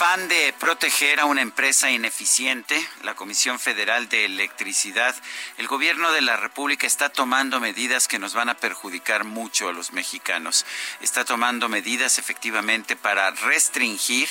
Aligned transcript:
Afán 0.00 0.28
de 0.28 0.54
proteger 0.58 1.20
a 1.20 1.26
una 1.26 1.42
empresa 1.42 1.90
ineficiente, 1.90 2.82
la 3.02 3.14
Comisión 3.14 3.58
Federal 3.58 4.08
de 4.08 4.24
Electricidad, 4.24 5.14
el 5.58 5.66
gobierno 5.66 6.10
de 6.12 6.22
la 6.22 6.38
República 6.38 6.86
está 6.86 7.10
tomando 7.10 7.60
medidas 7.60 8.08
que 8.08 8.18
nos 8.18 8.32
van 8.32 8.48
a 8.48 8.56
perjudicar 8.56 9.24
mucho 9.24 9.68
a 9.68 9.74
los 9.74 9.92
mexicanos. 9.92 10.64
Está 11.02 11.26
tomando 11.26 11.68
medidas 11.68 12.18
efectivamente 12.18 12.96
para 12.96 13.30
restringir, 13.30 14.26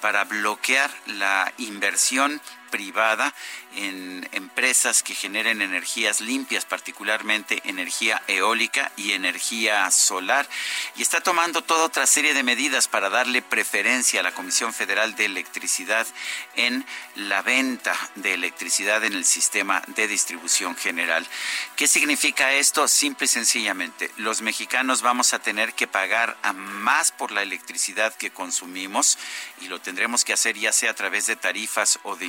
para 0.00 0.24
bloquear 0.24 0.90
la 1.04 1.52
inversión 1.58 2.40
privada 2.70 3.34
en 3.76 4.28
empresas 4.32 5.02
que 5.02 5.14
generen 5.14 5.62
energías 5.62 6.20
limpias, 6.20 6.64
particularmente 6.64 7.60
energía 7.64 8.22
eólica 8.26 8.92
y 8.96 9.12
energía 9.12 9.90
solar. 9.90 10.48
Y 10.96 11.02
está 11.02 11.20
tomando 11.20 11.62
toda 11.62 11.84
otra 11.84 12.06
serie 12.06 12.34
de 12.34 12.42
medidas 12.42 12.88
para 12.88 13.10
darle 13.10 13.42
preferencia 13.42 14.20
a 14.20 14.22
la 14.22 14.32
Comisión 14.32 14.72
Federal 14.72 15.14
de 15.16 15.26
Electricidad 15.26 16.06
en 16.56 16.84
la 17.14 17.42
venta 17.42 17.96
de 18.14 18.34
electricidad 18.34 19.04
en 19.04 19.12
el 19.12 19.24
sistema 19.24 19.82
de 19.88 20.08
distribución 20.08 20.76
general. 20.76 21.26
¿Qué 21.76 21.86
significa 21.86 22.52
esto? 22.52 22.86
Simple 22.88 23.26
y 23.26 23.28
sencillamente, 23.28 24.10
los 24.16 24.42
mexicanos 24.42 25.02
vamos 25.02 25.34
a 25.34 25.38
tener 25.38 25.74
que 25.74 25.86
pagar 25.86 26.36
más 26.54 27.12
por 27.12 27.32
la 27.32 27.42
electricidad 27.42 28.14
que 28.14 28.30
consumimos 28.30 29.18
y 29.60 29.68
lo 29.68 29.80
tendremos 29.80 30.24
que 30.24 30.32
hacer 30.32 30.56
ya 30.56 30.72
sea 30.72 30.90
a 30.90 30.94
través 30.94 31.26
de 31.26 31.36
tarifas 31.36 31.98
o 32.02 32.16
de 32.16 32.26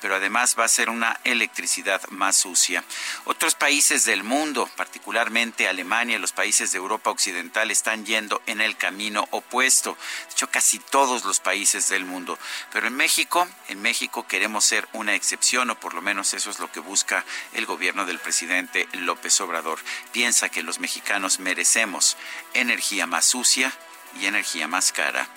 pero 0.00 0.14
además 0.14 0.56
va 0.58 0.64
a 0.64 0.68
ser 0.68 0.90
una 0.90 1.18
electricidad 1.24 2.00
más 2.10 2.36
sucia. 2.36 2.84
Otros 3.24 3.54
países 3.54 4.04
del 4.04 4.22
mundo, 4.22 4.70
particularmente 4.76 5.68
Alemania 5.68 6.16
y 6.16 6.20
los 6.20 6.32
países 6.32 6.72
de 6.72 6.78
Europa 6.78 7.10
Occidental, 7.10 7.70
están 7.70 8.06
yendo 8.06 8.40
en 8.46 8.60
el 8.60 8.76
camino 8.76 9.26
opuesto. 9.30 9.96
De 10.26 10.32
hecho, 10.32 10.50
casi 10.50 10.78
todos 10.78 11.24
los 11.24 11.40
países 11.40 11.88
del 11.88 12.04
mundo. 12.04 12.38
Pero 12.72 12.86
en 12.86 12.94
México, 12.94 13.48
en 13.68 13.82
México 13.82 14.26
queremos 14.26 14.64
ser 14.64 14.88
una 14.92 15.14
excepción, 15.14 15.70
o 15.70 15.80
por 15.80 15.94
lo 15.94 16.02
menos 16.02 16.34
eso 16.34 16.50
es 16.50 16.58
lo 16.58 16.70
que 16.70 16.80
busca 16.80 17.24
el 17.52 17.66
gobierno 17.66 18.06
del 18.06 18.18
presidente 18.18 18.88
López 18.92 19.40
Obrador. 19.40 19.80
Piensa 20.12 20.48
que 20.48 20.62
los 20.62 20.78
mexicanos 20.78 21.38
merecemos 21.40 22.16
energía 22.52 23.06
más 23.06 23.24
sucia 23.24 23.72
y 24.20 24.26
energía 24.26 24.68
más 24.68 24.92
cara. 24.92 25.28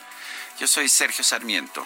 Yo 0.59 0.67
soy 0.67 0.89
Sergio 0.89 1.23
Sarmiento 1.23 1.85